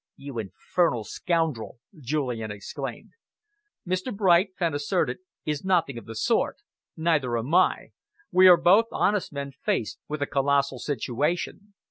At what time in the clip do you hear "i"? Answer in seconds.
7.53-7.91